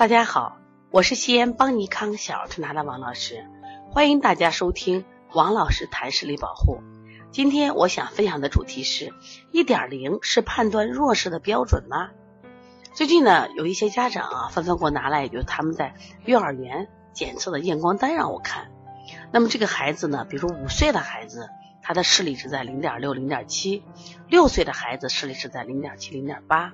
[0.00, 0.56] 大家好，
[0.90, 3.44] 我是西安邦尼康小儿推拿的王老师，
[3.90, 6.78] 欢迎大家收听王老师谈视力保护。
[7.30, 9.12] 今天我想分享的主题是：
[9.52, 12.08] 一点零是判断弱视的标准吗？
[12.94, 15.92] 最近呢，有一些家长啊，纷纷给我拿来，就是他们在
[16.24, 18.70] 幼儿园检测的验光单让我看。
[19.32, 21.50] 那么这个孩子呢，比如五岁的孩子，
[21.82, 23.82] 他的视力是在零点六、零点七；
[24.28, 26.72] 六岁的孩子视力是在零点七、零点八。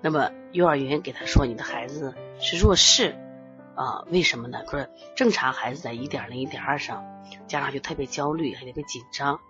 [0.00, 3.16] 那么幼儿园给他说你的孩子是弱视
[3.74, 4.04] 啊？
[4.10, 4.58] 为什么呢？
[4.70, 7.04] 说正常孩子在一点零、一点二上，
[7.46, 9.40] 家长就特别焦虑，特别紧张。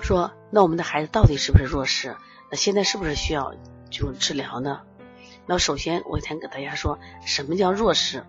[0.00, 2.16] 说那我们的孩子到底是不是弱视？
[2.50, 3.54] 那现在是不是需要
[3.90, 4.82] 这种治疗呢？
[5.46, 8.24] 那首先我先给大家说什么叫弱视？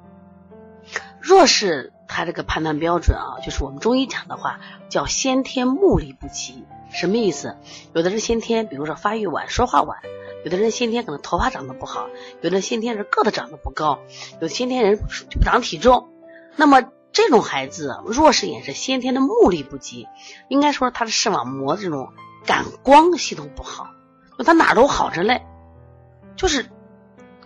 [1.22, 6.66] 弱视他这个判断标准啊，就是我们中医讲的话叫先天目力不齐。
[6.92, 7.58] 什么意思？
[7.94, 10.00] 有的是先天，比如说发育晚、说话晚。
[10.44, 12.08] 有的人先天可能头发长得不好，
[12.42, 14.00] 有的先天是个子长得不高，
[14.36, 14.98] 有的先天人
[15.30, 16.10] 就不长体重。
[16.56, 20.08] 那么这种孩子弱视也是先天的目力不及，
[20.48, 22.10] 应该说他的视网膜这种
[22.46, 23.88] 感光系统不好，
[24.46, 25.42] 他哪都好着嘞，
[26.36, 26.66] 就是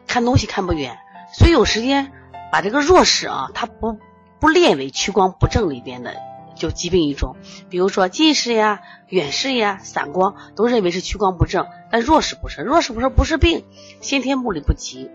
[0.08, 0.98] 看东西看不远。
[1.34, 2.12] 所以有时间
[2.52, 3.98] 把这个弱视啊，它不
[4.40, 6.14] 不列为屈光不正里边的。
[6.56, 7.36] 就疾病一种，
[7.70, 13.66] 比如说近视呀、远视呀、散光，都认为是屈光不正，但弱视不是，弱视不是不是病，
[14.02, 15.10] 先天目力不及。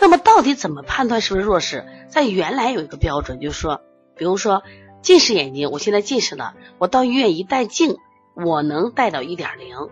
[0.00, 1.86] 那么到底怎么判断是不是弱视？
[2.08, 3.82] 在原来有一个标准，就是说，
[4.16, 4.62] 比如说
[5.02, 7.96] 近视眼睛，我现在近视了，我到医院一戴镜，
[8.34, 9.88] 我能戴到一点零，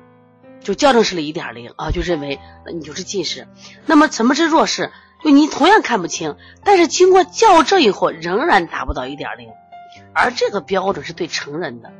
[0.61, 2.41] 就校正视力一点零啊，就认为
[2.75, 3.47] 你就是近视。
[3.87, 4.91] 那么什么是弱视？
[5.23, 9.49] 就你同样看不清，但是经过校正以后仍然达不到一点零。
[10.19, 11.93] 而这个标准是对成人的。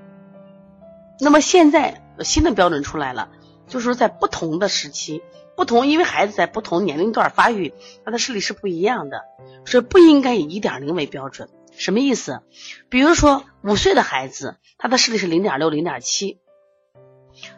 [1.21, 3.31] 那么现在新的标准出来了，
[3.69, 5.23] 就是在不同的时期，
[5.57, 7.73] 不同，因为孩子在不同年龄段发育，
[8.05, 9.23] 他的视力是不一样的，
[9.65, 11.49] 所以不应该以一点零为标准。
[11.73, 12.43] 什么意思？
[12.89, 16.39] 比如说五岁的孩子，他的视力是零点六、零点七，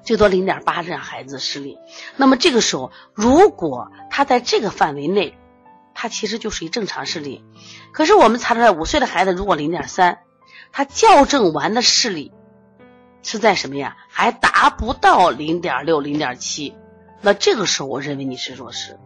[0.03, 1.79] 最多零点八这样孩子视力。
[2.17, 5.39] 那么这个时候，如果他在这个范围内，
[5.95, 7.45] 他其实就属于正常视力。
[7.93, 10.21] 可是我们查出来，五岁的孩子如果零点三。
[10.73, 12.33] 他校正完的视力
[13.23, 13.97] 是在什么呀？
[14.09, 16.77] 还达不到零点六、零点七，
[17.21, 18.99] 那这个时候我认为你是弱视。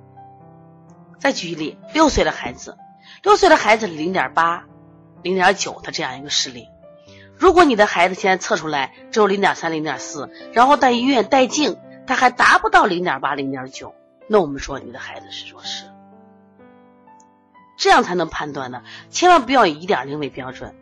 [1.18, 2.76] 再举一例，六岁的孩子，
[3.22, 4.64] 六岁的孩子零点八、
[5.22, 6.68] 零点九，他这样一个视力。
[7.36, 11.76] 如果你的孩子现在测出来只有零点三、零点四，然后到医院带镜，
[12.06, 13.94] 他还达不到零点八、零点九，
[14.28, 15.86] 那我们说你的孩子是弱视。
[17.76, 20.76] 这样才能判断呢，千万不要以一点零为标准。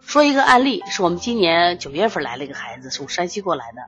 [0.00, 3.82] 说一个案例，是我们今年九月份来了一个孩子，从山西过来的。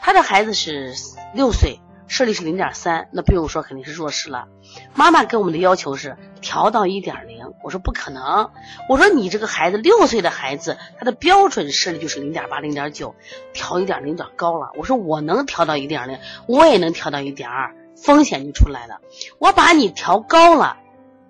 [0.00, 0.94] 他的孩子是
[1.34, 4.46] 六岁，视力是零点三，那不用说肯定是弱视了。
[4.94, 8.50] 妈妈给我们的要求是调到一点零，我说不可能，
[8.88, 13.14] 我说你这个孩子六岁的孩子，他的标准视力就是零点八、零点九，
[13.52, 14.70] 调一点零点高了。
[14.76, 19.00] 我说我能调到一点零，我也能调到一点二，风险就出来了。
[19.38, 20.78] 我把你调高了，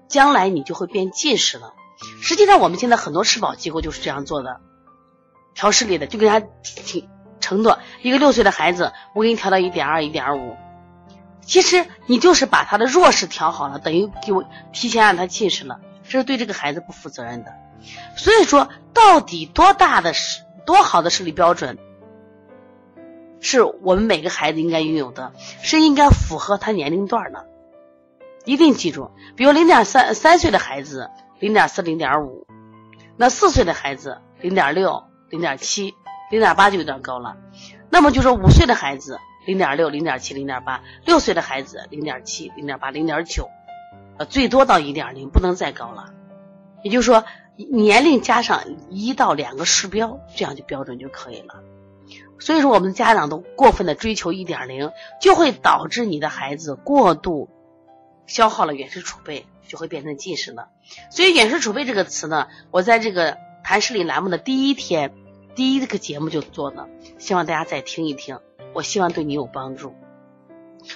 [0.06, 1.74] 将来你就会变近视了。
[2.22, 4.60] 实际上，我们现在很多视保机构就是这样做的，
[5.54, 7.08] 调视力的，就给他提
[7.40, 10.56] 承诺，一个六岁的孩子，我给你调到一点二、一点五。
[11.40, 17.52] 其实你就是把他的弱视调好了，等于给我提前让他近视了，这是对这个孩子不负责任的。
[18.16, 21.78] 所以说，到底多大的视、多好的视力标准，
[23.40, 25.32] 是我们每个孩子应该拥有的，
[25.62, 27.46] 是应该符合他年龄段的。
[28.48, 31.08] 一定记住，比如零点三三岁的孩子。
[31.40, 32.48] 零点四、零点五，
[33.16, 35.94] 那四岁的孩子零点六、零点七、
[36.32, 37.36] 零点八就有点高了。
[37.90, 43.48] 那么就说五岁的孩子零点六、零点七、零点八，六岁的孩子零点七、零点八、零点九，
[44.18, 46.06] 呃，最多到一点零，不能再高了。
[46.82, 47.22] 也就是说，
[47.70, 51.62] 年龄加上一到两个视标，这样就标准就可以了。
[52.40, 54.90] 所以说，我们家长都过分的追求一点零，
[55.20, 57.48] 就会导致你的孩子过度
[58.28, 59.44] 消耗了远视储备。
[59.68, 60.70] 就会变成近视了，
[61.10, 65.12] 所以远视储备这个词呢，我在这个谈视力栏目的第一天，
[65.54, 66.88] 第一个节目就做了，
[67.18, 68.38] 希望大家再听一听，
[68.72, 69.94] 我希望对你有帮助。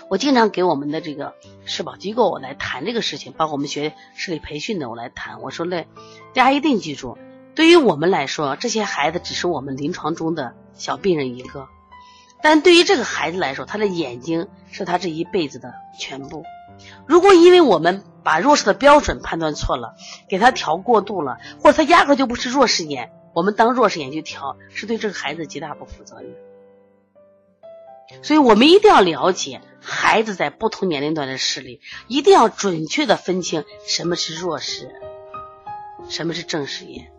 [0.09, 1.35] 我经常给我们的这个
[1.67, 5.87] 社保机构我来谈这个事情，包括我们学视力培训的我来谈，我说嘞，
[6.33, 7.19] 大家一定记住，
[7.55, 11.69] 对于我们来说，这些孩子只是我们临床中的小病人一个，
[12.43, 16.43] 但对于这个孩子来说，他的眼睛是他这一辈子的全部。
[17.07, 19.95] 如果因为我们把弱视的标准判断错了，
[20.29, 26.35] 给他调过度了，或者他压根就不是弱视眼，我们当弱视眼去调，是对这个孩子极大不负责任。
[28.23, 34.95] 所以我们一定要了解孩子在不同年龄段的视力，一定要准确的分清什么是弱视，
[36.09, 37.11] 什么是正视眼，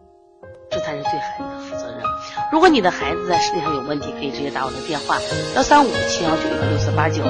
[0.69, 2.03] 这才是对孩子的负责任。
[2.51, 5.19] 如果你的孩子在视力上有问题，可以直接打我的电话
[5.55, 7.23] 幺三五七幺九幺六四八九，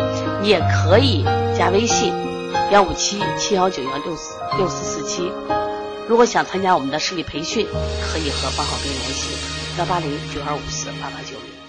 [0.44, 1.24] 也可以
[1.58, 2.14] 加微信
[2.72, 5.32] 幺五七七幺九幺六四六四四七。
[6.08, 7.66] 如果想参加我们的视力培训，
[8.02, 9.38] 可以和方浩斌联系
[9.78, 11.63] 幺八零九二五四八八九零。